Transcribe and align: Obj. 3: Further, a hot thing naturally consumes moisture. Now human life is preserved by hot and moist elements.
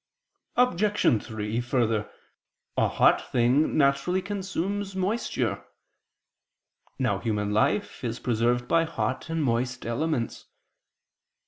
Obj. 0.55 1.23
3: 1.25 1.61
Further, 1.61 2.09
a 2.75 2.87
hot 2.87 3.29
thing 3.31 3.77
naturally 3.77 4.19
consumes 4.23 4.95
moisture. 4.95 5.63
Now 6.97 7.19
human 7.19 7.51
life 7.53 8.03
is 8.03 8.17
preserved 8.19 8.67
by 8.67 8.85
hot 8.85 9.29
and 9.29 9.43
moist 9.43 9.85
elements. 9.85 10.47